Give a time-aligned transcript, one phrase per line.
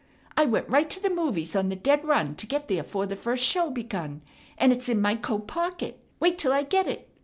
[0.35, 3.15] I went right to the movies on the dead run to get there 'fore the
[3.15, 4.23] first show begun,
[4.57, 5.99] and it's in my coat pocket.
[6.19, 7.07] Wait 'till I get it.